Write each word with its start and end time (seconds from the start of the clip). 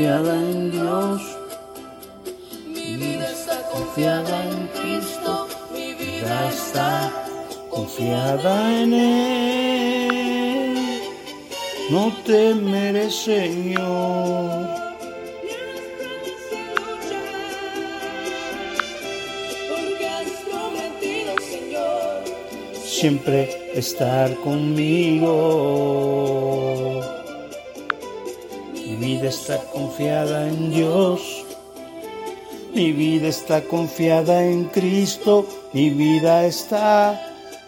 confiada 0.00 0.34
en 0.34 0.70
Dios. 0.70 1.20
Mi 2.66 2.96
vida 2.96 3.30
está 3.30 3.62
confiada 3.70 4.48
en 4.48 4.66
Cristo. 4.68 5.46
Mi 5.74 5.92
vida 5.92 6.48
está 6.48 7.12
confiada 7.68 8.80
en 8.80 8.94
Él. 8.94 10.78
No 11.90 12.10
temeré, 12.24 13.10
Señor. 13.10 14.70
Siempre 22.86 23.50
estar 23.74 24.34
conmigo. 24.36 26.39
Vida 29.20 29.28
está 29.28 29.58
confiada 29.74 30.48
en 30.48 30.70
Dios. 30.70 31.44
Mi 32.72 32.90
vida 32.92 33.28
está 33.28 33.60
confiada 33.60 34.42
en 34.46 34.64
Cristo. 34.64 35.46
Mi 35.74 35.90
vida 35.90 36.46
está 36.46 37.20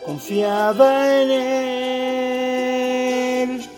confiada 0.02 1.23
en 1.23 1.30
Él. 3.51 3.69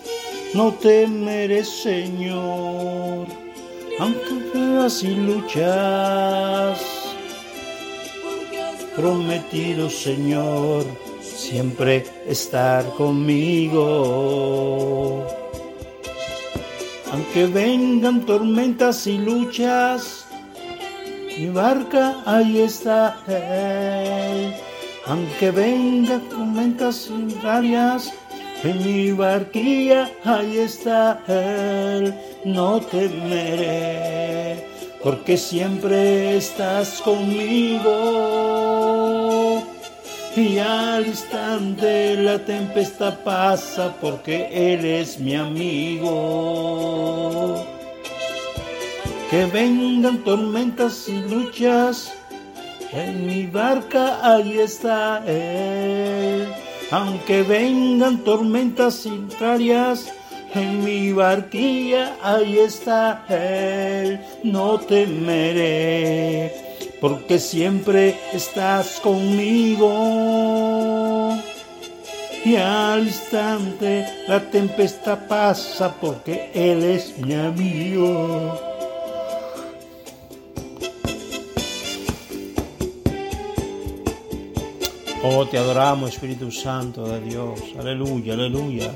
No 0.55 0.73
temeré, 0.75 1.65
Señor, 1.65 3.27
aunque 3.99 4.35
veas 4.55 5.03
y 5.03 5.17
luchas 5.17 6.79
prometido, 8.95 9.91
Señor, 9.91 10.85
siempre 11.21 12.07
estar 12.29 12.89
conmigo. 12.91 13.85
Aunque 17.15 17.47
vengan 17.47 18.27
tormentas 18.27 19.07
y 19.07 19.19
luchas, 19.19 20.27
mi 21.39 21.49
barca 21.49 22.17
ahí 22.27 22.63
está. 22.63 23.17
Aunque 25.07 25.53
vengan 25.53 26.29
tormentas 26.29 27.09
y 27.09 27.33
varias, 27.41 28.13
en 28.65 28.85
mi 28.85 29.13
barquilla 29.13 30.11
ahí 30.25 30.59
está 30.59 31.21
Él. 31.29 32.13
No 32.45 32.81
temeré, 32.81 34.67
porque 35.01 35.37
siempre 35.37 36.37
estás 36.37 37.01
conmigo. 37.01 38.94
Y 40.37 40.59
al 40.59 41.07
instante 41.07 42.17
la 42.17 42.45
tempestad 42.45 43.21
pasa 43.21 43.95
porque 44.01 44.49
Él 44.51 44.85
es 44.85 45.21
mi 45.21 45.37
amigo. 45.37 46.15
Que 49.31 49.47
vengan 49.47 50.25
tormentas 50.25 51.09
y 51.09 51.21
luchas, 51.23 52.13
en 52.93 53.27
mi 53.29 53.47
barca 53.47 54.19
ahí 54.23 54.59
está 54.59 55.23
Él. 55.25 56.49
Aunque 56.91 57.43
vengan 57.45 58.19
tormentas 58.25 59.07
y 59.07 59.25
varias, 59.41 60.13
en 60.53 60.83
mi 60.85 61.13
barquilla 61.13 62.17
ahí 62.21 62.59
está 62.59 63.25
Él. 63.29 64.19
No 64.43 64.81
temeré, 64.81 66.53
porque 67.05 67.39
siempre 67.39 68.17
estás 68.33 68.99
conmigo. 68.99 69.93
Y 72.47 72.57
al 72.57 73.07
instante 73.07 74.07
la 74.27 74.41
tempestad 74.51 75.29
pasa 75.29 75.95
porque 76.01 76.51
Él 76.55 76.83
es 76.83 77.19
mi 77.19 77.35
amigo. 77.35 78.59
Oh, 85.23 85.47
te 85.47 85.59
adoramos, 85.59 86.15
Espíritu 86.15 86.51
Santo 86.51 87.07
de 87.07 87.21
Dios. 87.21 87.61
Aleluya, 87.79 88.33
aleluya. 88.33 88.91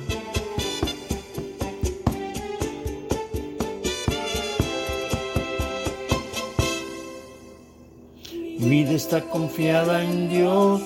Vida 8.69 8.93
está 8.93 9.21
confiada 9.23 10.05
en 10.05 10.29
Dios. 10.29 10.83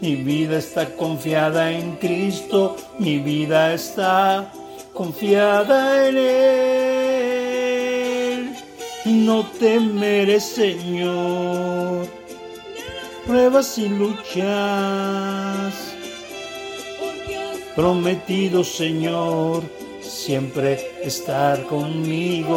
Mi 0.00 0.16
vida 0.16 0.58
está 0.58 0.94
confiada 0.94 1.72
en 1.72 1.96
Cristo. 1.96 2.76
Mi 2.98 3.18
vida 3.18 3.72
está 3.74 4.52
confiada 4.92 6.08
en 6.08 6.16
Él. 6.18 6.56
No 9.04 9.44
temeré, 9.58 10.40
Señor 10.40 12.06
pruebas 13.26 13.76
y 13.78 13.88
luchas. 13.88 15.74
Prometido, 17.74 18.62
Señor, 18.64 19.64
siempre 20.00 20.92
estar 21.02 21.64
conmigo. 21.66 22.56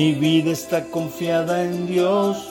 Mi 0.00 0.14
vida 0.14 0.50
está 0.52 0.80
confiada 0.86 1.62
en 1.62 1.86
Dios. 1.86 2.48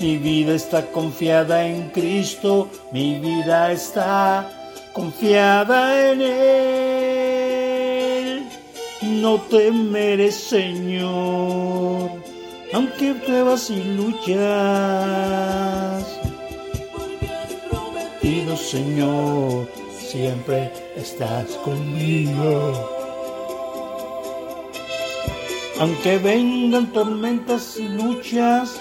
Mi 0.00 0.16
vida 0.18 0.52
está 0.52 0.90
confiada 0.90 1.64
en 1.64 1.90
Cristo. 1.90 2.68
Mi 2.90 3.20
vida 3.20 3.70
está 3.70 4.50
confiada 4.92 6.10
en 6.10 6.22
Él. 6.22 7.62
No 9.22 9.40
temeré, 9.42 10.32
Señor, 10.32 12.10
aunque 12.72 13.14
pruebas 13.24 13.70
y 13.70 13.84
luchas. 13.84 14.42
porque 16.90 18.56
Señor, 18.56 19.68
siempre 20.00 20.72
estás 20.96 21.46
conmigo. 21.64 23.01
Aunque 25.80 26.18
vengan 26.18 26.92
tormentas 26.92 27.76
y 27.78 27.88
luchas, 27.88 28.80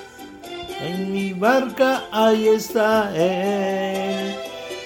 en 0.81 1.11
mi 1.13 1.33
barca 1.33 2.03
ahí 2.11 2.47
está 2.47 3.11
Él. 3.15 4.35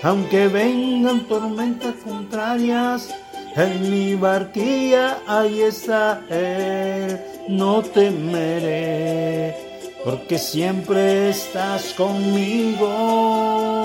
Aunque 0.04 0.48
vengan 0.48 1.22
tormentas 1.22 1.96
contrarias, 2.04 3.10
en 3.56 3.90
mi 3.90 4.16
barquilla 4.16 5.18
ahí 5.28 5.62
está 5.62 6.22
Él. 6.30 7.20
No 7.48 7.82
temeré, 7.82 9.56
porque 10.04 10.38
siempre 10.38 11.30
estás 11.30 11.94
conmigo. 11.94 13.85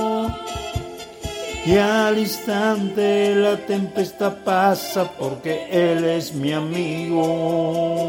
Y 1.66 1.76
al 1.76 2.19
instante 2.19 3.34
la 3.34 3.56
tempestad 3.56 4.38
pasa 4.44 5.10
porque 5.19 5.66
Él 5.71 6.04
es 6.04 6.32
mi 6.34 6.53
amigo. 6.53 8.00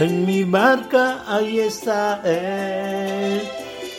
En 0.00 0.26
mi 0.26 0.42
barca 0.44 1.22
ahí 1.28 1.60
está 1.60 2.20
Él. 2.24 3.42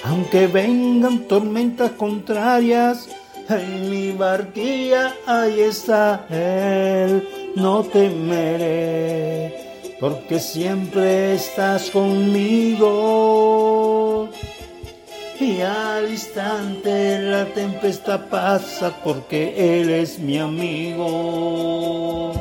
Aunque 0.04 0.48
vengan 0.48 1.20
tormentas 1.20 1.92
contrarias, 1.92 3.08
en 3.48 3.90
mi 3.90 4.12
barquilla 4.12 5.14
ahí 5.26 5.62
está 5.62 6.26
Él. 6.30 7.28
No 7.56 7.84
temeré, 7.84 9.65
porque 10.00 10.40
siempre 10.40 11.36
estás 11.36 11.90
conmigo. 11.92 12.90
Y 15.40 15.62
al 15.62 16.10
instante 16.10 17.20
la 17.20 17.46
tempestad 17.46 18.28
pasa 18.30 18.96
porque 19.04 19.82
Él 19.82 19.90
es 19.90 20.18
mi 20.20 20.38
amigo. 20.40 22.32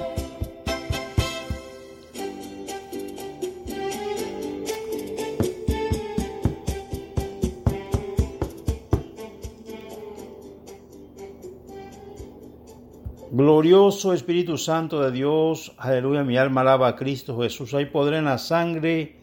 Glorioso 13.45 14.15
Espíritu 14.15 14.57
Santo 14.57 15.03
de 15.03 15.13
Dios, 15.13 15.75
aleluya, 15.77 16.25
mi 16.25 16.39
alma 16.39 16.63
alaba 16.63 16.89
a 16.89 16.97
Cristo 16.97 17.39
Jesús. 17.43 17.75
Hay 17.75 17.85
poder 17.85 18.15
en 18.15 18.25
la 18.25 18.39
sangre 18.39 19.17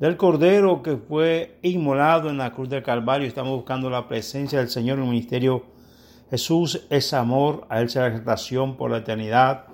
del 0.00 0.16
Cordero 0.16 0.82
que 0.82 0.96
fue 0.96 1.58
inmolado 1.60 2.30
en 2.30 2.38
la 2.38 2.54
cruz 2.54 2.70
del 2.70 2.82
Calvario. 2.82 3.28
Estamos 3.28 3.54
buscando 3.54 3.90
la 3.90 4.08
presencia 4.08 4.58
del 4.58 4.70
Señor 4.70 4.96
en 4.96 5.04
el 5.04 5.10
ministerio. 5.10 5.66
Jesús 6.30 6.86
es 6.88 7.12
amor, 7.12 7.66
a 7.68 7.82
Él 7.82 7.90
será 7.90 8.06
exaltación 8.06 8.78
por 8.78 8.90
la 8.90 8.96
eternidad. 8.96 9.66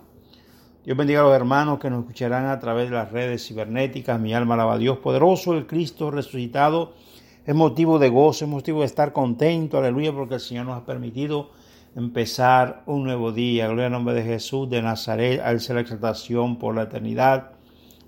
Dios 0.85 0.99
bendiga 0.99 1.21
a 1.21 1.23
los 1.23 1.37
hermanos 1.37 1.79
que 1.79 1.89
nos 1.89 2.01
escucharán 2.01 2.47
a 2.47 2.59
través 2.59 2.91
de 2.91 2.97
las 2.97 3.13
redes 3.13 3.47
cibernéticas. 3.47 4.19
Mi 4.19 4.35
alma 4.35 4.55
alaba 4.55 4.75
a 4.75 4.79
Dios 4.79 4.99
poderoso, 4.99 5.55
el 5.55 5.69
Cristo 5.69 6.11
resucitado 6.11 6.95
Es 7.47 7.55
motivo 7.55 8.01
de 8.01 8.09
gozo, 8.09 8.45
es 8.45 8.51
motivo 8.51 8.81
de 8.81 8.87
estar 8.87 9.13
contento, 9.13 9.79
aleluya, 9.79 10.13
porque 10.13 10.35
el 10.35 10.41
Señor 10.41 10.67
nos 10.67 10.77
ha 10.77 10.85
permitido 10.85 11.51
empezar 11.97 12.83
un 12.87 13.05
nuevo 13.05 13.33
día. 13.33 13.67
Gloria 13.67 13.87
al 13.87 13.93
nombre 13.93 14.15
de 14.15 14.23
Jesús 14.23 14.69
de 14.69 14.83
Nazaret, 14.83 15.41
al 15.41 15.61
ser 15.61 15.77
la 15.77 15.83
exaltación 15.83 16.59
por 16.59 16.75
la 16.75 16.83
eternidad. 16.83 17.53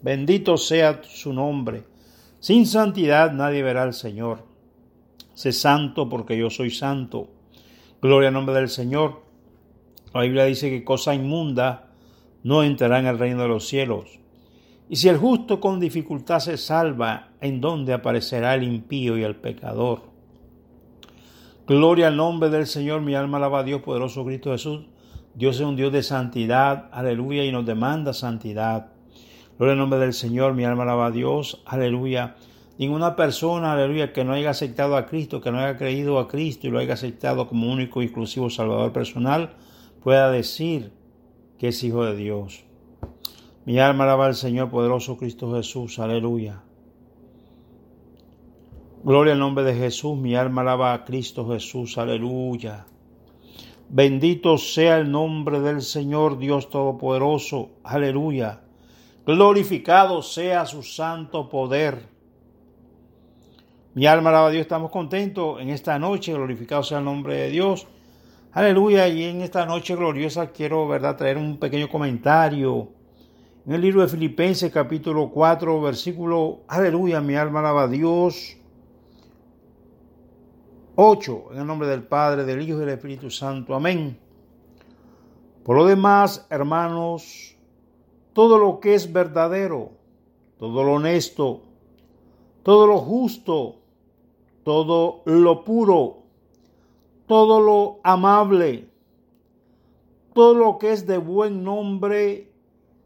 Bendito 0.02 0.56
sea 0.56 1.00
su 1.02 1.32
nombre. 1.32 1.84
Sin 2.38 2.66
santidad 2.66 3.32
nadie 3.32 3.62
verá 3.62 3.82
al 3.82 3.94
Señor. 3.94 4.46
Sé 5.34 5.52
santo 5.52 6.08
porque 6.08 6.36
yo 6.36 6.50
soy 6.50 6.70
santo. 6.70 7.28
Gloria 8.00 8.28
al 8.28 8.34
nombre 8.34 8.54
del 8.54 8.68
Señor. 8.68 9.22
La 10.14 10.22
Biblia 10.22 10.44
dice 10.44 10.70
que 10.70 10.84
cosa 10.84 11.14
inmunda 11.14 11.90
no 12.42 12.62
entrará 12.62 12.98
en 12.98 13.06
el 13.06 13.18
reino 13.18 13.42
de 13.42 13.48
los 13.48 13.68
cielos. 13.68 14.18
Y 14.88 14.96
si 14.96 15.08
el 15.08 15.18
justo 15.18 15.60
con 15.60 15.78
dificultad 15.78 16.40
se 16.40 16.56
salva, 16.56 17.28
¿en 17.40 17.60
dónde 17.60 17.92
aparecerá 17.92 18.54
el 18.54 18.64
impío 18.64 19.16
y 19.16 19.22
el 19.22 19.36
pecador? 19.36 20.02
Gloria 21.70 22.08
al 22.08 22.16
nombre 22.16 22.50
del 22.50 22.66
Señor, 22.66 23.00
mi 23.00 23.14
alma 23.14 23.36
alaba 23.36 23.60
a 23.60 23.62
Dios, 23.62 23.80
poderoso 23.82 24.24
Cristo 24.24 24.50
Jesús. 24.50 24.86
Dios 25.36 25.54
es 25.54 25.62
un 25.62 25.76
Dios 25.76 25.92
de 25.92 26.02
santidad, 26.02 26.88
aleluya, 26.90 27.44
y 27.44 27.52
nos 27.52 27.64
demanda 27.64 28.12
santidad. 28.12 28.88
Gloria 29.56 29.74
al 29.74 29.78
nombre 29.78 30.00
del 30.00 30.12
Señor, 30.12 30.54
mi 30.54 30.64
alma 30.64 30.82
alaba 30.82 31.06
a 31.06 31.10
Dios, 31.12 31.62
aleluya. 31.66 32.34
Ninguna 32.76 33.14
persona, 33.14 33.74
aleluya, 33.74 34.12
que 34.12 34.24
no 34.24 34.32
haya 34.32 34.50
aceptado 34.50 34.96
a 34.96 35.06
Cristo, 35.06 35.40
que 35.40 35.52
no 35.52 35.60
haya 35.60 35.76
creído 35.76 36.18
a 36.18 36.26
Cristo 36.26 36.66
y 36.66 36.70
lo 36.70 36.80
haya 36.80 36.94
aceptado 36.94 37.46
como 37.46 37.70
único 37.70 38.02
y 38.02 38.06
exclusivo 38.06 38.50
Salvador 38.50 38.92
personal, 38.92 39.50
pueda 40.02 40.28
decir 40.28 40.90
que 41.56 41.68
es 41.68 41.84
hijo 41.84 42.04
de 42.04 42.16
Dios. 42.16 42.64
Mi 43.64 43.78
alma 43.78 44.02
alaba 44.02 44.26
al 44.26 44.34
Señor 44.34 44.70
poderoso 44.70 45.16
Cristo 45.16 45.54
Jesús, 45.54 46.00
aleluya. 46.00 46.64
Gloria 49.02 49.32
al 49.32 49.38
nombre 49.38 49.64
de 49.64 49.74
Jesús, 49.74 50.18
mi 50.18 50.36
alma 50.36 50.60
alaba 50.60 50.92
a 50.92 51.06
Cristo 51.06 51.48
Jesús, 51.48 51.96
aleluya. 51.96 52.84
Bendito 53.88 54.58
sea 54.58 54.98
el 54.98 55.10
nombre 55.10 55.58
del 55.60 55.80
Señor 55.80 56.36
Dios 56.36 56.68
Todopoderoso, 56.68 57.70
aleluya. 57.82 58.60
Glorificado 59.24 60.20
sea 60.20 60.66
su 60.66 60.82
santo 60.82 61.48
poder. 61.48 62.10
Mi 63.94 64.04
alma 64.04 64.28
alaba 64.28 64.48
a 64.48 64.50
Dios, 64.50 64.60
estamos 64.60 64.90
contentos 64.90 65.62
en 65.62 65.70
esta 65.70 65.98
noche, 65.98 66.34
glorificado 66.34 66.82
sea 66.82 66.98
el 66.98 67.06
nombre 67.06 67.36
de 67.36 67.48
Dios. 67.48 67.86
Aleluya, 68.52 69.08
y 69.08 69.24
en 69.24 69.40
esta 69.40 69.64
noche 69.64 69.96
gloriosa 69.96 70.50
quiero, 70.50 70.86
¿verdad?, 70.86 71.16
traer 71.16 71.38
un 71.38 71.56
pequeño 71.56 71.88
comentario. 71.88 72.90
En 73.66 73.72
el 73.72 73.80
libro 73.80 74.02
de 74.02 74.08
Filipenses 74.08 74.70
capítulo 74.70 75.30
4, 75.30 75.80
versículo, 75.80 76.64
aleluya, 76.68 77.22
mi 77.22 77.34
alma 77.34 77.60
alaba 77.60 77.84
a 77.84 77.88
Dios. 77.88 78.59
8, 81.02 81.52
en 81.52 81.58
el 81.60 81.66
nombre 81.66 81.88
del 81.88 82.02
Padre, 82.02 82.44
del 82.44 82.60
Hijo 82.60 82.76
y 82.76 82.80
del 82.80 82.90
Espíritu 82.90 83.30
Santo. 83.30 83.74
Amén. 83.74 84.18
Por 85.64 85.76
lo 85.76 85.86
demás, 85.86 86.46
hermanos, 86.50 87.56
todo 88.34 88.58
lo 88.58 88.80
que 88.80 88.94
es 88.94 89.10
verdadero, 89.10 89.92
todo 90.58 90.84
lo 90.84 90.92
honesto, 90.96 91.62
todo 92.62 92.86
lo 92.86 92.98
justo, 92.98 93.76
todo 94.62 95.22
lo 95.24 95.64
puro, 95.64 96.18
todo 97.26 97.60
lo 97.62 98.00
amable, 98.02 98.90
todo 100.34 100.52
lo 100.52 100.76
que 100.76 100.92
es 100.92 101.06
de 101.06 101.16
buen 101.16 101.64
nombre, 101.64 102.52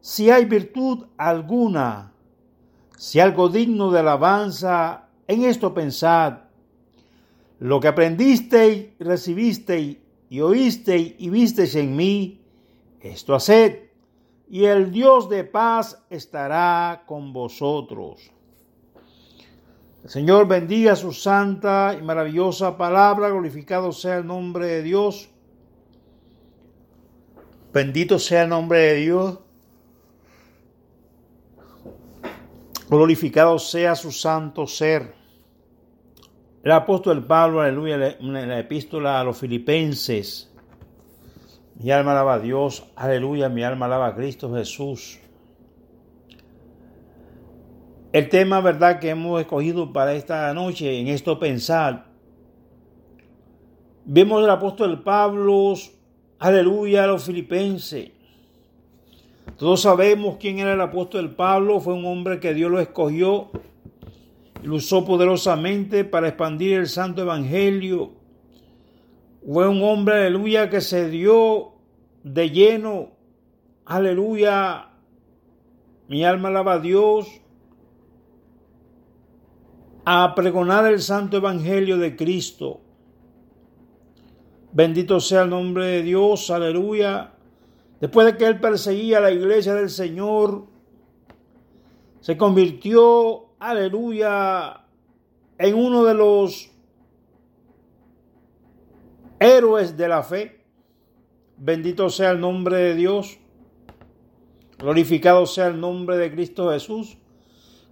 si 0.01 0.31
hay 0.31 0.47
virtud 0.47 1.07
alguna, 1.17 2.13
si 2.97 3.21
algo 3.21 3.49
digno 3.49 3.93
de 3.93 4.01
alabanza, 4.01 5.11
en 5.29 5.45
esto 5.45 5.73
pensad. 5.73 6.44
Lo 7.61 7.81
que 7.81 7.89
aprendisteis, 7.89 8.89
recibisteis 8.99 9.99
y 10.29 10.41
oísteis 10.41 11.15
y 11.19 11.31
visteis 11.31 11.75
en 11.77 11.95
mí, 11.95 12.43
esto 13.01 13.35
haced, 13.35 13.91
y 14.49 14.65
el 14.65 14.91
Dios 14.91 15.29
de 15.29 15.45
paz 15.45 16.05
estará 16.11 17.05
con 17.07 17.33
vosotros. 17.33 18.31
El 20.03 20.11
Señor 20.11 20.47
bendiga 20.47 20.97
su 20.97 21.13
santa 21.13 21.97
y 21.99 22.03
maravillosa 22.03 22.77
palabra, 22.77 23.31
glorificado 23.31 23.91
sea 23.91 24.19
el 24.19 24.27
nombre 24.27 24.67
de 24.67 24.83
Dios. 24.83 25.31
Bendito 27.73 28.19
sea 28.19 28.43
el 28.43 28.51
nombre 28.51 28.81
de 28.81 28.95
Dios. 28.97 29.39
Glorificado 32.89 33.59
sea 33.59 33.95
su 33.95 34.13
santo 34.13 34.67
ser. 34.67 35.24
El 36.65 36.73
apóstol 36.73 37.23
Pablo, 37.27 37.61
aleluya, 37.61 38.17
en 38.19 38.49
la 38.49 38.59
epístola 38.59 39.21
a 39.21 39.25
los 39.25 39.37
filipenses. 39.37 40.51
Mi 41.79 41.91
alma 41.91 42.13
alaba 42.13 42.35
a 42.35 42.39
Dios, 42.39 42.87
aleluya, 42.97 43.51
mi 43.51 43.63
alma 43.63 43.85
alaba 43.85 44.07
a 44.07 44.15
Cristo 44.15 44.51
Jesús. 44.55 45.21
El 48.15 48.31
tema, 48.31 48.63
¿verdad?, 48.63 48.99
que 48.99 49.11
hemos 49.11 49.43
escogido 49.43 49.93
para 49.93 50.15
esta 50.15 50.55
noche, 50.55 50.99
en 50.99 51.09
esto 51.09 51.39
pensar. 51.39 52.07
Vemos 54.07 54.43
el 54.43 54.49
apóstol 54.49 55.03
Pablo, 55.03 55.75
aleluya, 56.39 57.05
a 57.05 57.09
los 57.09 57.25
filipenses. 57.25 58.11
Todos 59.59 59.83
sabemos 59.83 60.39
quién 60.41 60.61
era 60.61 60.73
el 60.73 60.81
apóstol 60.81 61.35
Pablo, 61.35 61.79
fue 61.79 61.93
un 61.93 62.07
hombre 62.07 62.41
que 62.41 62.55
Dios 62.55 62.71
lo 62.71 62.81
escogió 62.81 63.51
lo 64.65 64.77
usó 64.77 65.05
poderosamente 65.05 66.05
para 66.05 66.29
expandir 66.29 66.79
el 66.79 66.89
santo 66.89 67.23
evangelio. 67.23 68.13
Fue 69.47 69.69
un 69.69 69.83
hombre, 69.83 70.27
aleluya, 70.27 70.71
que 70.71 70.81
se 70.81 71.11
dio 71.11 71.75
de 72.23 72.51
lleno, 72.51 73.11
aleluya, 73.85 74.89
mi 76.09 76.25
alma 76.25 76.49
alaba 76.49 76.75
a 76.75 76.79
Dios, 76.79 77.29
a 80.07 80.35
pregonar 80.35 80.87
el 80.87 81.01
santo 81.01 81.37
evangelio 81.37 81.99
de 81.99 82.17
Cristo. 82.17 82.81
Bendito 84.73 85.21
sea 85.21 85.43
el 85.43 85.51
nombre 85.51 85.87
de 85.87 86.03
Dios, 86.03 86.51
aleluya. 86.51 87.35
Después 88.01 88.27
de 88.27 88.37
que 88.37 88.47
él 88.47 88.61
perseguía 88.61 89.19
a 89.19 89.21
la 89.21 89.31
iglesia 89.31 89.75
del 89.75 89.91
Señor, 89.91 90.67
se 92.21 92.37
convirtió, 92.39 93.44
aleluya, 93.71 94.85
en 95.59 95.75
uno 95.75 96.05
de 96.05 96.15
los 96.15 96.71
héroes 99.39 99.97
de 99.97 100.09
la 100.09 100.23
fe. 100.23 100.61
Bendito 101.57 102.11
sea 102.11 102.33
el 102.33 102.41
nombre 102.41 102.77
de 102.77 102.95
Dios. 102.95 103.39
Glorificado 104.79 105.47
sea 105.47 105.69
el 105.69 105.81
nombre 105.81 106.17
de 106.17 106.31
Cristo 106.31 106.71
Jesús. 106.71 107.17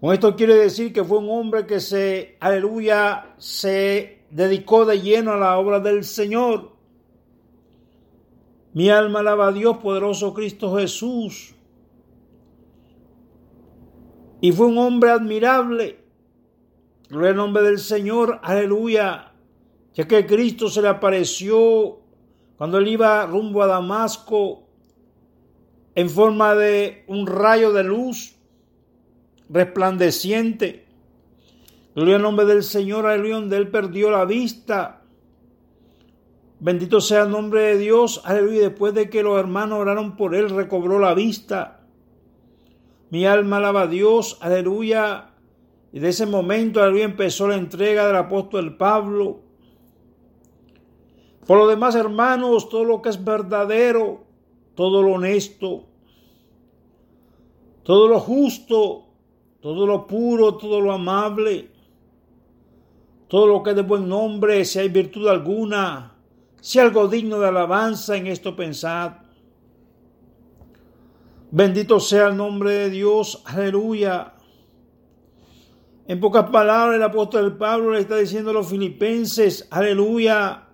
Con 0.00 0.12
esto 0.12 0.34
quiere 0.34 0.56
decir 0.56 0.92
que 0.92 1.04
fue 1.04 1.18
un 1.18 1.30
hombre 1.30 1.66
que 1.66 1.78
se, 1.80 2.36
aleluya, 2.40 3.34
se 3.38 4.24
dedicó 4.30 4.84
de 4.84 5.00
lleno 5.00 5.32
a 5.32 5.36
la 5.36 5.58
obra 5.58 5.78
del 5.78 6.04
Señor. 6.04 6.72
Mi 8.74 8.90
alma 8.90 9.20
alaba 9.20 9.48
a 9.48 9.52
Dios, 9.52 9.78
poderoso 9.78 10.34
Cristo 10.34 10.76
Jesús. 10.76 11.51
Y 14.42 14.50
fue 14.50 14.66
un 14.66 14.76
hombre 14.76 15.10
admirable. 15.10 16.00
Gloria 17.08 17.30
al 17.30 17.36
nombre 17.36 17.62
del 17.62 17.78
Señor, 17.78 18.40
aleluya. 18.42 19.32
Ya 19.94 20.08
que 20.08 20.26
Cristo 20.26 20.68
se 20.68 20.82
le 20.82 20.88
apareció 20.88 22.00
cuando 22.56 22.78
él 22.78 22.88
iba 22.88 23.24
rumbo 23.24 23.62
a 23.62 23.68
Damasco 23.68 24.64
en 25.94 26.10
forma 26.10 26.56
de 26.56 27.04
un 27.06 27.28
rayo 27.28 27.72
de 27.72 27.84
luz 27.84 28.34
resplandeciente. 29.48 30.86
Gloria 31.94 32.16
al 32.16 32.22
nombre 32.22 32.44
del 32.44 32.64
Señor, 32.64 33.06
aleluya, 33.06 33.36
donde 33.36 33.56
él 33.58 33.68
perdió 33.68 34.10
la 34.10 34.24
vista. 34.24 35.02
Bendito 36.58 37.00
sea 37.00 37.22
el 37.22 37.30
nombre 37.30 37.60
de 37.60 37.78
Dios, 37.78 38.22
aleluya. 38.24 38.62
Después 38.62 38.92
de 38.92 39.08
que 39.08 39.22
los 39.22 39.38
hermanos 39.38 39.78
oraron 39.78 40.16
por 40.16 40.34
él, 40.34 40.50
recobró 40.50 40.98
la 40.98 41.14
vista. 41.14 41.81
Mi 43.12 43.26
alma 43.26 43.58
alaba 43.58 43.82
a 43.82 43.86
Dios, 43.88 44.38
aleluya. 44.40 45.34
Y 45.92 45.98
de 46.00 46.08
ese 46.08 46.24
momento, 46.24 46.80
aleluya, 46.80 47.04
empezó 47.04 47.46
la 47.46 47.56
entrega 47.56 48.06
del 48.06 48.16
apóstol 48.16 48.78
Pablo. 48.78 49.40
Por 51.46 51.58
lo 51.58 51.66
demás, 51.66 51.94
hermanos, 51.94 52.70
todo 52.70 52.84
lo 52.84 53.02
que 53.02 53.10
es 53.10 53.22
verdadero, 53.22 54.24
todo 54.74 55.02
lo 55.02 55.12
honesto, 55.12 55.84
todo 57.82 58.08
lo 58.08 58.18
justo, 58.18 59.04
todo 59.60 59.86
lo 59.86 60.06
puro, 60.06 60.54
todo 60.54 60.80
lo 60.80 60.90
amable, 60.90 61.68
todo 63.28 63.46
lo 63.46 63.62
que 63.62 63.70
es 63.70 63.76
de 63.76 63.82
buen 63.82 64.08
nombre, 64.08 64.64
si 64.64 64.78
hay 64.78 64.88
virtud 64.88 65.28
alguna, 65.28 66.16
si 66.62 66.78
algo 66.78 67.08
digno 67.08 67.38
de 67.38 67.48
alabanza, 67.48 68.16
en 68.16 68.28
esto 68.28 68.56
pensad. 68.56 69.21
Bendito 71.54 72.00
sea 72.00 72.28
el 72.28 72.36
nombre 72.38 72.72
de 72.72 72.88
Dios, 72.88 73.42
aleluya. 73.44 74.32
En 76.06 76.18
pocas 76.18 76.48
palabras, 76.48 76.96
el 76.96 77.02
apóstol 77.02 77.58
Pablo 77.58 77.92
le 77.92 78.00
está 78.00 78.16
diciendo 78.16 78.52
a 78.52 78.54
los 78.54 78.68
filipenses, 78.68 79.68
aleluya, 79.70 80.68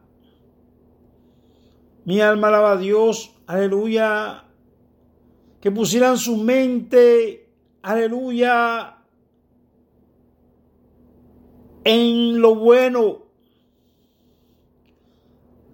mi 2.04 2.20
alma 2.20 2.46
alaba 2.46 2.72
a 2.72 2.76
Dios, 2.76 3.34
aleluya, 3.48 4.44
que 5.60 5.72
pusieran 5.72 6.16
su 6.16 6.36
mente, 6.36 7.50
aleluya, 7.82 8.98
en 11.82 12.40
lo 12.40 12.54
bueno. 12.54 13.27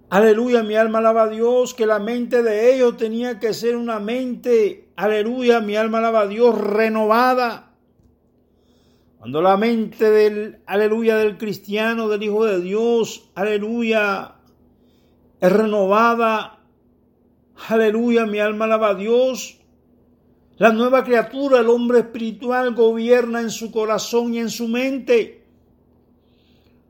Aleluya, 0.09 0.61
mi 0.61 0.75
alma 0.75 0.99
alaba 0.99 1.23
a 1.23 1.29
Dios, 1.29 1.73
que 1.73 1.87
la 1.87 1.97
mente 1.97 2.43
de 2.43 2.75
ellos 2.75 2.95
tenía 2.95 3.39
que 3.39 3.55
ser 3.55 3.75
una 3.75 3.99
mente, 3.99 4.89
aleluya, 4.95 5.61
mi 5.61 5.75
alma 5.75 5.97
alaba 5.97 6.21
a 6.21 6.27
Dios, 6.27 6.55
renovada. 6.55 7.73
Cuando 9.17 9.41
la 9.41 9.57
mente 9.57 10.11
del, 10.11 10.59
aleluya, 10.67 11.17
del 11.17 11.39
cristiano, 11.39 12.07
del 12.07 12.21
Hijo 12.21 12.45
de 12.45 12.61
Dios, 12.61 13.31
aleluya, 13.33 14.35
es 15.41 15.51
renovada, 15.51 16.59
aleluya, 17.67 18.27
mi 18.27 18.37
alma 18.37 18.65
alaba 18.65 18.89
a 18.89 18.95
Dios. 18.95 19.59
La 20.57 20.71
nueva 20.71 21.03
criatura, 21.03 21.61
el 21.61 21.69
hombre 21.69 21.99
espiritual, 21.99 22.75
gobierna 22.75 23.41
en 23.41 23.49
su 23.49 23.71
corazón 23.71 24.35
y 24.35 24.39
en 24.39 24.51
su 24.51 24.67
mente. 24.67 25.44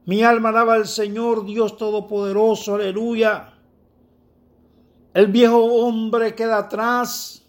Mi 0.06 0.24
alma 0.24 0.50
alaba 0.50 0.76
al 0.76 0.88
Señor, 0.88 1.46
Dios 1.46 1.78
Todopoderoso, 1.78 2.76
aleluya. 2.76 3.54
El 5.14 5.28
viejo 5.28 5.64
hombre 5.64 6.36
queda 6.36 6.60
atrás. 6.60 7.44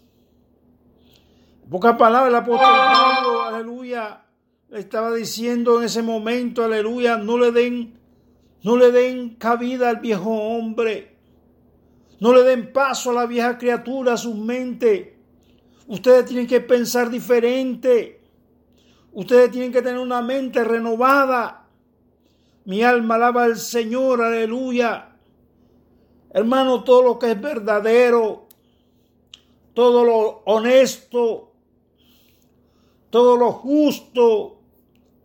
Pocas 1.69 1.97
palabras, 1.97 2.29
el 2.29 2.35
apóstol 2.35 2.67
Pablo, 2.67 3.43
aleluya, 3.43 4.25
le 4.69 4.79
estaba 4.79 5.13
diciendo 5.13 5.79
en 5.79 5.85
ese 5.85 6.01
momento, 6.01 6.63
aleluya, 6.63 7.17
no 7.17 7.37
le 7.37 7.51
den, 7.51 7.99
no 8.63 8.77
le 8.77 8.91
den 8.91 9.35
cabida 9.35 9.89
al 9.89 9.97
viejo 9.97 10.29
hombre. 10.29 11.17
No 12.19 12.33
le 12.33 12.43
den 12.43 12.73
paso 12.73 13.11
a 13.11 13.13
la 13.13 13.25
vieja 13.27 13.57
criatura, 13.57 14.13
a 14.13 14.17
su 14.17 14.33
mente. 14.33 15.19
Ustedes 15.87 16.25
tienen 16.25 16.47
que 16.47 16.61
pensar 16.61 17.09
diferente. 17.09 18.21
Ustedes 19.13 19.51
tienen 19.51 19.71
que 19.71 19.81
tener 19.81 19.99
una 19.99 20.21
mente 20.21 20.63
renovada. 20.63 21.56
Mi 22.67 22.83
alma 22.83 23.15
alaba 23.15 23.45
al 23.45 23.55
Señor, 23.55 24.21
aleluya. 24.21 25.15
Hermano, 26.31 26.83
todo 26.83 27.01
lo 27.01 27.17
que 27.17 27.31
es 27.31 27.41
verdadero, 27.41 28.49
todo 29.73 30.03
lo 30.03 30.41
honesto, 30.43 31.53
todo 33.09 33.37
lo 33.37 33.53
justo, 33.53 34.59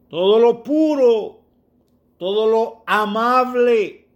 todo 0.08 0.38
lo 0.38 0.62
puro, 0.62 1.40
todo 2.16 2.46
lo 2.46 2.84
amable, 2.86 4.06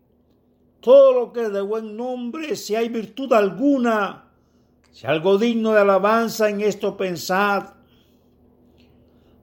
todo 0.78 1.12
lo 1.12 1.33
que 1.33 1.42
es 1.47 1.52
de 1.52 1.62
buen 1.62 1.97
nombre, 1.97 2.54
si 2.54 2.76
hay 2.76 2.88
virtud 2.88 3.33
alguna, 3.33 4.30
si 4.92 5.04
algo 5.04 5.37
digno 5.37 5.73
de 5.73 5.80
alabanza 5.80 6.49
en 6.49 6.61
esto 6.61 6.97
pensad. 6.97 7.71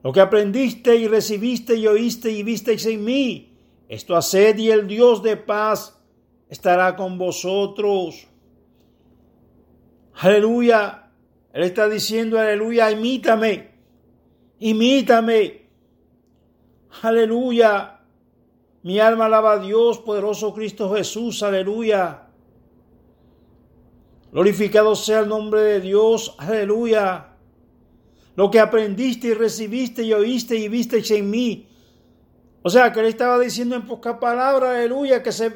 Lo 0.02 0.10
que 0.10 0.20
aprendiste 0.20 0.96
y 0.96 1.06
recibiste 1.06 1.74
y 1.76 1.86
oíste 1.86 2.30
y 2.30 2.42
visteis 2.42 2.86
en 2.86 3.04
mí, 3.04 3.53
esto 3.94 4.16
haced 4.16 4.58
y 4.58 4.70
el 4.70 4.88
Dios 4.88 5.22
de 5.22 5.36
paz 5.36 6.00
estará 6.48 6.96
con 6.96 7.16
vosotros. 7.16 8.26
Aleluya. 10.14 11.12
Él 11.52 11.62
está 11.62 11.88
diciendo, 11.88 12.38
aleluya, 12.38 12.90
imítame, 12.90 13.70
imítame. 14.58 15.68
Aleluya. 17.02 18.00
Mi 18.82 18.98
alma 18.98 19.26
alaba 19.26 19.52
a 19.52 19.58
Dios, 19.60 20.00
poderoso 20.00 20.52
Cristo 20.52 20.92
Jesús, 20.92 21.44
aleluya. 21.44 22.26
Glorificado 24.32 24.96
sea 24.96 25.20
el 25.20 25.28
nombre 25.28 25.60
de 25.60 25.80
Dios, 25.80 26.34
aleluya. 26.38 27.36
Lo 28.34 28.50
que 28.50 28.58
aprendiste 28.58 29.28
y 29.28 29.34
recibiste 29.34 30.02
y 30.02 30.12
oíste 30.12 30.56
y 30.56 30.68
visteis 30.68 31.12
en 31.12 31.30
mí, 31.30 31.68
o 32.66 32.70
sea, 32.70 32.92
que 32.92 33.00
él 33.00 33.06
estaba 33.06 33.38
diciendo 33.38 33.76
en 33.76 33.84
pocas 33.84 34.16
palabras, 34.16 34.70
aleluya, 34.70 35.22
que 35.22 35.32
se, 35.32 35.52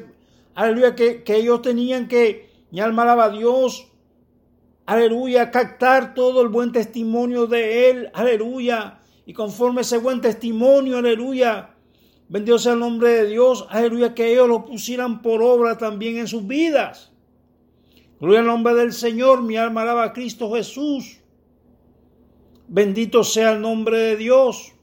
aleluya, 0.53 0.93
que, 0.93 1.23
que 1.23 1.37
ellos 1.37 1.63
tenían 1.63 2.07
que, 2.07 2.51
mi 2.69 2.81
alma 2.81 3.01
alaba 3.01 3.25
a 3.25 3.29
Dios, 3.31 3.87
aleluya, 4.85 5.49
captar 5.49 6.13
todo 6.13 6.43
el 6.43 6.49
buen 6.49 6.71
testimonio 6.71 7.47
de 7.47 7.89
él, 7.89 8.11
aleluya, 8.13 8.99
y 9.25 9.33
conforme 9.33 9.81
ese 9.81 9.97
buen 9.97 10.21
testimonio, 10.21 10.99
aleluya, 10.99 11.71
bendito 12.27 12.59
sea 12.59 12.73
el 12.73 12.79
nombre 12.79 13.09
de 13.09 13.25
Dios, 13.25 13.65
aleluya, 13.71 14.13
que 14.13 14.31
ellos 14.31 14.47
lo 14.47 14.65
pusieran 14.65 15.23
por 15.23 15.41
obra 15.41 15.79
también 15.79 16.17
en 16.17 16.27
sus 16.27 16.45
vidas. 16.45 17.11
Gloria 18.19 18.41
al 18.41 18.45
nombre 18.45 18.75
del 18.75 18.93
Señor, 18.93 19.41
mi 19.41 19.57
alma 19.57 19.81
alaba 19.81 20.03
a 20.03 20.13
Cristo 20.13 20.53
Jesús. 20.53 21.21
Bendito 22.67 23.23
sea 23.23 23.53
el 23.53 23.61
nombre 23.61 23.97
de 23.97 24.15
Dios. 24.15 24.75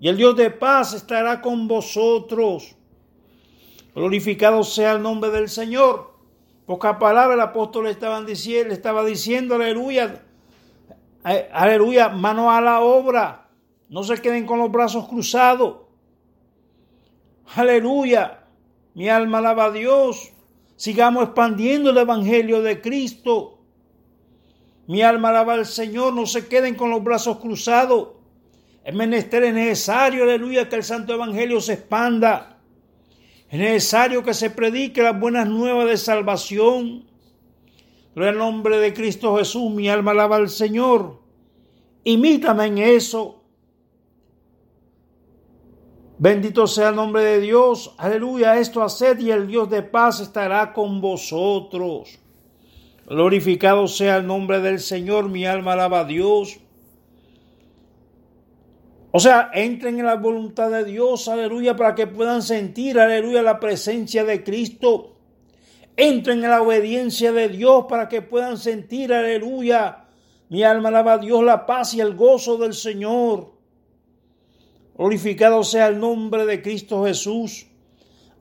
Y 0.00 0.08
el 0.08 0.16
Dios 0.16 0.36
de 0.36 0.50
paz 0.50 0.94
estará 0.94 1.40
con 1.40 1.66
vosotros. 1.66 2.76
Glorificado 3.94 4.62
sea 4.62 4.92
el 4.92 5.02
nombre 5.02 5.30
del 5.30 5.48
Señor. 5.48 6.14
Poca 6.66 6.98
palabra 6.98 7.34
el 7.34 7.40
apóstol 7.40 7.88
diciendo, 8.26 8.68
le 8.68 8.74
estaba 8.74 9.04
diciendo, 9.04 9.54
aleluya, 9.54 10.22
aleluya, 11.24 12.10
mano 12.10 12.52
a 12.52 12.60
la 12.60 12.80
obra. 12.80 13.48
No 13.88 14.04
se 14.04 14.20
queden 14.20 14.46
con 14.46 14.58
los 14.58 14.70
brazos 14.70 15.08
cruzados. 15.08 15.78
Aleluya, 17.56 18.44
mi 18.94 19.08
alma 19.08 19.38
alaba 19.38 19.64
a 19.66 19.70
Dios. 19.70 20.32
Sigamos 20.76 21.24
expandiendo 21.24 21.90
el 21.90 21.98
Evangelio 21.98 22.62
de 22.62 22.80
Cristo. 22.80 23.58
Mi 24.86 25.02
alma 25.02 25.30
alaba 25.30 25.54
al 25.54 25.66
Señor. 25.66 26.12
No 26.12 26.26
se 26.26 26.46
queden 26.46 26.76
con 26.76 26.90
los 26.90 27.02
brazos 27.02 27.38
cruzados. 27.38 28.17
Es 28.88 28.94
menester, 28.94 29.44
es 29.44 29.52
necesario, 29.52 30.22
aleluya, 30.22 30.66
que 30.66 30.76
el 30.76 30.82
Santo 30.82 31.12
Evangelio 31.12 31.60
se 31.60 31.74
expanda. 31.74 32.58
Es 33.50 33.58
necesario 33.58 34.22
que 34.22 34.32
se 34.32 34.48
predique 34.48 35.02
las 35.02 35.20
buenas 35.20 35.46
nuevas 35.46 35.90
de 35.90 35.98
salvación. 35.98 37.04
Gloria 38.14 38.30
al 38.30 38.38
nombre 38.38 38.78
de 38.78 38.94
Cristo 38.94 39.36
Jesús, 39.36 39.70
mi 39.70 39.90
alma 39.90 40.12
alaba 40.12 40.36
al 40.36 40.48
Señor. 40.48 41.20
Imítame 42.02 42.64
en 42.64 42.78
eso. 42.78 43.42
Bendito 46.16 46.66
sea 46.66 46.88
el 46.88 46.96
nombre 46.96 47.22
de 47.22 47.40
Dios. 47.42 47.94
Aleluya, 47.98 48.58
esto 48.58 48.82
haced 48.82 49.18
y 49.18 49.30
el 49.30 49.48
Dios 49.48 49.68
de 49.68 49.82
paz 49.82 50.20
estará 50.20 50.72
con 50.72 51.02
vosotros. 51.02 52.18
Glorificado 53.06 53.86
sea 53.86 54.16
el 54.16 54.26
nombre 54.26 54.60
del 54.60 54.80
Señor, 54.80 55.28
mi 55.28 55.44
alma 55.44 55.74
alaba 55.74 56.00
a 56.00 56.04
Dios. 56.04 56.60
O 59.10 59.20
sea, 59.20 59.50
entren 59.54 59.98
en 59.98 60.04
la 60.04 60.16
voluntad 60.16 60.70
de 60.70 60.84
Dios, 60.84 61.28
aleluya, 61.28 61.74
para 61.74 61.94
que 61.94 62.06
puedan 62.06 62.42
sentir, 62.42 62.98
aleluya, 62.98 63.42
la 63.42 63.58
presencia 63.58 64.24
de 64.24 64.44
Cristo. 64.44 65.16
Entren 65.96 66.44
en 66.44 66.50
la 66.50 66.62
obediencia 66.62 67.32
de 67.32 67.48
Dios 67.48 67.86
para 67.88 68.08
que 68.08 68.20
puedan 68.20 68.58
sentir, 68.58 69.12
aleluya. 69.12 70.04
Mi 70.50 70.62
alma 70.62 70.90
alaba 70.90 71.14
a 71.14 71.18
Dios, 71.18 71.42
la 71.42 71.64
paz 71.64 71.94
y 71.94 72.00
el 72.00 72.14
gozo 72.14 72.58
del 72.58 72.74
Señor. 72.74 73.54
Glorificado 74.96 75.64
sea 75.64 75.86
el 75.86 75.98
nombre 75.98 76.44
de 76.44 76.60
Cristo 76.60 77.04
Jesús. 77.04 77.66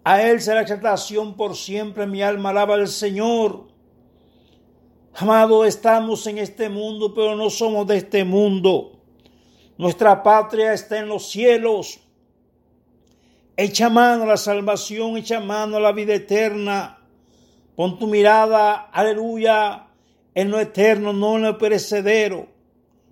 A 0.04 0.22
Él 0.22 0.42
será 0.42 0.62
exaltación 0.62 1.36
por 1.36 1.56
siempre. 1.56 2.08
Mi 2.08 2.22
alma 2.22 2.50
alaba 2.50 2.76
al 2.76 2.88
Señor. 2.88 3.68
Amado, 5.16 5.66
estamos 5.66 6.28
en 6.28 6.38
este 6.38 6.70
mundo, 6.70 7.14
pero 7.14 7.36
no 7.36 7.50
somos 7.50 7.88
de 7.88 7.98
este 7.98 8.24
mundo. 8.24 8.97
Nuestra 9.78 10.24
patria 10.24 10.74
está 10.74 10.98
en 10.98 11.08
los 11.08 11.30
cielos. 11.30 12.00
Echa 13.56 13.90
mano 13.90 14.24
a 14.24 14.28
la 14.28 14.38
salvación, 14.38 15.18
echa 15.18 15.40
mano 15.40 15.78
a 15.78 15.80
la 15.80 15.92
vida 15.92 16.16
eterna. 16.16 16.98
Pon 17.76 18.00
tu 18.00 18.08
mirada, 18.08 18.90
aleluya, 18.92 19.88
en 20.34 20.50
lo 20.50 20.60
eterno, 20.60 21.14
no 21.14 21.36
en 21.36 21.44
lo 21.44 21.58
perecedero. 21.58 22.48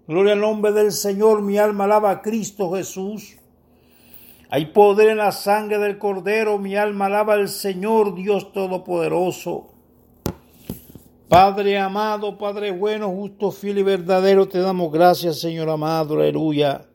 Gloria 0.08 0.34
al 0.34 0.42
nombre 0.42 0.72
del 0.72 0.92
Señor, 0.92 1.42
mi 1.42 1.58
alma 1.58 1.84
alaba 1.84 2.10
a 2.10 2.22
Cristo 2.22 2.72
Jesús. 2.74 3.38
Hay 4.50 4.68
poder 4.68 5.10
en 5.10 5.18
la 5.18 5.32
sangre 5.32 5.78
del 5.78 5.98
Cordero, 6.00 6.58
mi 6.58 6.76
alma 6.76 7.06
alaba 7.06 7.34
al 7.34 7.50
Señor, 7.50 8.16
Dios 8.16 8.52
Todopoderoso. 8.54 9.75
Padre 11.28 11.80
amado, 11.80 12.38
Padre 12.38 12.72
bueno, 12.72 13.10
justo, 13.10 13.52
fiel 13.52 13.80
y 13.80 13.84
verdadero, 13.84 14.48
te 14.48 14.60
damos 14.60 14.92
gracias, 14.92 15.40
Señor 15.40 15.70
amado, 15.70 16.16
aleluya. 16.16 16.86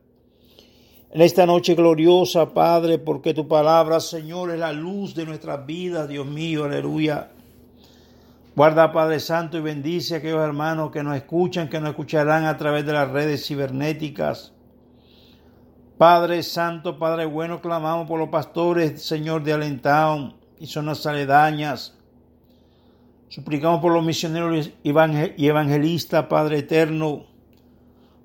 En 1.10 1.20
esta 1.20 1.46
noche 1.46 1.74
gloriosa, 1.74 2.54
Padre, 2.54 2.98
porque 2.98 3.34
tu 3.34 3.48
palabra, 3.48 3.98
Señor, 3.98 4.52
es 4.52 4.60
la 4.60 4.72
luz 4.72 5.16
de 5.16 5.26
nuestras 5.26 5.66
vidas, 5.66 6.08
Dios 6.08 6.26
mío, 6.26 6.64
aleluya. 6.64 7.32
Guarda, 8.54 8.92
Padre 8.92 9.18
Santo, 9.18 9.58
y 9.58 9.62
bendice 9.62 10.14
a 10.14 10.18
aquellos 10.18 10.40
hermanos 10.40 10.92
que 10.92 11.02
nos 11.02 11.16
escuchan, 11.16 11.68
que 11.68 11.80
nos 11.80 11.90
escucharán 11.90 12.44
a 12.44 12.56
través 12.56 12.86
de 12.86 12.92
las 12.92 13.10
redes 13.10 13.44
cibernéticas. 13.44 14.52
Padre 15.98 16.44
Santo, 16.44 17.00
Padre 17.00 17.26
bueno, 17.26 17.60
clamamos 17.60 18.06
por 18.06 18.20
los 18.20 18.28
pastores, 18.28 19.02
Señor 19.02 19.42
de 19.42 19.54
Allentown 19.54 20.36
y 20.60 20.66
zonas 20.66 21.04
aledañas. 21.04 21.99
Suplicamos 23.30 23.80
por 23.80 23.92
los 23.92 24.04
misioneros 24.04 24.72
y 24.82 25.46
evangelistas, 25.46 26.26
Padre 26.26 26.58
eterno. 26.58 27.26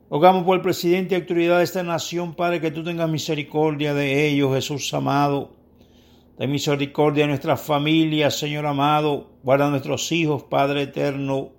Rogamos 0.09 0.43
por 0.45 0.55
el 0.55 0.63
presidente 0.63 1.13
y 1.13 1.19
autoridad 1.19 1.59
de 1.59 1.63
esta 1.63 1.83
nación, 1.83 2.33
Padre, 2.33 2.59
que 2.59 2.71
tú 2.71 2.83
tengas 2.83 3.07
misericordia 3.07 3.93
de 3.93 4.27
ellos, 4.27 4.55
Jesús 4.55 4.91
amado. 4.95 5.51
Ten 6.39 6.49
misericordia 6.49 7.25
de 7.25 7.27
nuestras 7.27 7.61
familias, 7.61 8.39
Señor 8.39 8.65
amado. 8.65 9.29
Guarda 9.43 9.67
a 9.67 9.69
nuestros 9.69 10.11
hijos, 10.11 10.41
Padre 10.45 10.81
eterno. 10.81 11.51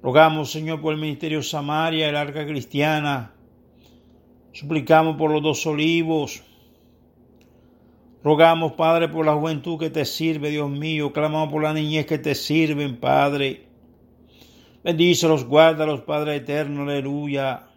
Rogamos, 0.00 0.52
Señor, 0.52 0.80
por 0.80 0.94
el 0.94 1.00
ministerio 1.00 1.42
Samaria, 1.42 2.08
el 2.08 2.14
arca 2.14 2.46
cristiana. 2.46 3.34
Suplicamos 4.52 5.16
por 5.16 5.32
los 5.32 5.42
dos 5.42 5.66
olivos. 5.66 6.44
Rogamos, 8.24 8.72
Padre, 8.72 9.08
por 9.08 9.26
la 9.26 9.34
juventud 9.34 9.78
que 9.78 9.90
te 9.90 10.04
sirve, 10.04 10.50
Dios 10.50 10.70
mío. 10.70 11.12
Clamamos 11.12 11.52
por 11.52 11.62
la 11.62 11.72
niñez 11.72 12.06
que 12.06 12.18
te 12.18 12.34
sirven, 12.34 12.96
Padre. 12.98 13.66
Bendícelos, 14.84 15.44
guárdalos, 15.44 16.02
Padre 16.02 16.36
eterno, 16.36 16.82
aleluya. 16.82 17.68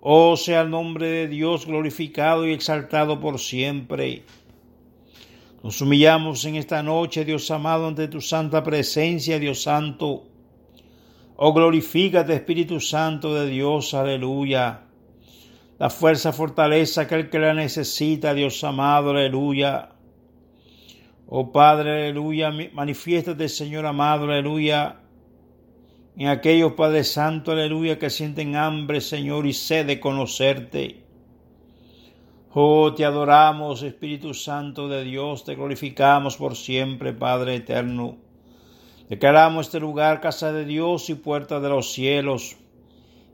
Oh, 0.00 0.36
sea 0.36 0.62
el 0.62 0.70
nombre 0.70 1.06
de 1.06 1.28
Dios 1.28 1.66
glorificado 1.66 2.46
y 2.46 2.52
exaltado 2.52 3.20
por 3.20 3.38
siempre. 3.38 4.24
Nos 5.62 5.80
humillamos 5.80 6.44
en 6.44 6.56
esta 6.56 6.82
noche, 6.82 7.24
Dios 7.24 7.50
amado, 7.50 7.88
ante 7.88 8.08
tu 8.08 8.20
santa 8.20 8.62
presencia, 8.62 9.38
Dios 9.38 9.62
santo. 9.62 10.24
Oh, 11.36 11.52
glorifícate, 11.52 12.34
Espíritu 12.34 12.80
Santo 12.80 13.34
de 13.34 13.48
Dios, 13.48 13.94
aleluya. 13.94 14.83
La 15.78 15.90
fuerza, 15.90 16.32
fortaleza, 16.32 17.02
aquel 17.02 17.30
que 17.30 17.38
la 17.38 17.54
necesita, 17.54 18.34
Dios 18.34 18.62
amado, 18.64 19.10
aleluya. 19.10 19.90
Oh 21.26 21.50
Padre, 21.50 22.04
aleluya, 22.04 22.52
manifiéstate, 22.72 23.48
Señor 23.48 23.86
amado, 23.86 24.24
aleluya 24.24 25.00
en 26.16 26.28
aquellos 26.28 26.74
Padre 26.74 27.02
Santo, 27.02 27.52
aleluya, 27.52 27.98
que 27.98 28.08
sienten 28.08 28.54
hambre, 28.54 29.00
Señor, 29.00 29.46
y 29.46 29.52
sed 29.52 29.86
de 29.86 29.98
conocerte. 29.98 31.02
Oh, 32.52 32.94
te 32.94 33.04
adoramos, 33.04 33.82
Espíritu 33.82 34.32
Santo 34.32 34.86
de 34.88 35.02
Dios, 35.02 35.44
te 35.44 35.56
glorificamos 35.56 36.36
por 36.36 36.54
siempre, 36.54 37.12
Padre 37.12 37.56
eterno. 37.56 38.16
Declaramos 39.08 39.66
este 39.66 39.80
lugar 39.80 40.20
casa 40.20 40.52
de 40.52 40.64
Dios 40.64 41.10
y 41.10 41.14
puerta 41.16 41.58
de 41.58 41.68
los 41.68 41.92
cielos. 41.92 42.58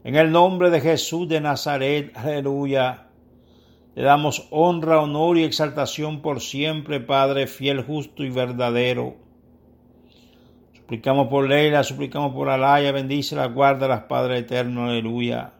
En 0.02 0.16
el 0.16 0.32
nombre 0.32 0.70
de 0.70 0.80
Jesús 0.80 1.28
de 1.28 1.42
Nazaret, 1.42 2.16
aleluya. 2.16 3.08
Le 3.94 4.02
damos 4.02 4.48
honra, 4.50 5.00
honor 5.00 5.36
y 5.36 5.44
exaltación 5.44 6.22
por 6.22 6.40
siempre, 6.40 7.00
Padre 7.00 7.46
fiel, 7.46 7.82
justo 7.82 8.24
y 8.24 8.30
verdadero. 8.30 9.16
Suplicamos 10.72 11.28
por 11.28 11.46
Leila, 11.46 11.84
suplicamos 11.84 12.32
por 12.32 12.48
Alaya, 12.48 12.92
bendice 12.92 13.36
la 13.36 13.46
guarda 13.46 13.88
las 13.88 14.04
Padre 14.04 14.38
eterno, 14.38 14.86
aleluya. 14.86 15.52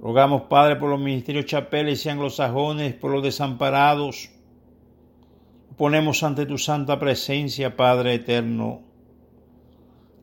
Rogamos, 0.00 0.42
Padre, 0.42 0.76
por 0.76 0.88
los 0.88 1.00
ministerios 1.00 1.46
chapeles 1.46 2.06
y 2.06 2.10
anglosajones, 2.10 2.94
por 2.94 3.10
los 3.10 3.24
desamparados. 3.24 4.30
Ponemos 5.76 6.22
ante 6.22 6.46
tu 6.46 6.58
santa 6.58 7.00
presencia, 7.00 7.76
Padre 7.76 8.14
eterno. 8.14 8.87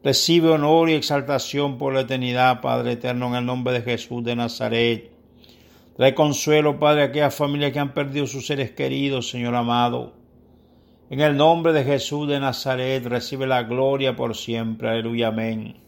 Recibe 0.05 0.50
honor 0.50 0.91
y 0.91 0.93
exaltación 0.93 1.79
por 1.79 1.91
la 1.91 2.01
eternidad, 2.01 2.62
Padre 2.62 2.91
eterno, 2.91 3.29
en 3.29 3.35
el 3.38 3.45
nombre 3.47 3.74
de 3.74 3.81
Jesús 3.81 4.24
de 4.24 4.35
Nazaret. 4.35 5.12
Trae 5.97 6.13
consuelo, 6.13 6.79
Padre, 6.79 7.01
a 7.01 7.05
aquellas 7.05 7.33
familias 7.33 7.72
que 7.72 7.79
han 7.79 7.96
perdido 7.96 8.27
sus 8.27 8.46
seres 8.46 8.70
queridos, 8.70 9.31
Señor 9.31 9.55
amado. 9.55 10.13
En 11.09 11.22
el 11.22 11.35
nombre 11.35 11.74
de 11.74 11.83
Jesús 11.83 12.27
de 12.27 12.39
Nazaret, 12.39 13.03
recibe 13.03 13.48
la 13.48 13.63
gloria 13.63 14.15
por 14.15 14.35
siempre. 14.35 14.89
Aleluya, 14.89 15.29
amén. 15.29 15.84